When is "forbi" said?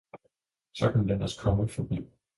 1.67-1.99